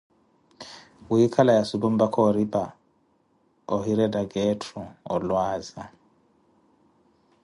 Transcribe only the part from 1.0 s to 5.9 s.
wiikhala ya supu mpaka oripa ohirettaka etthu olwaaza.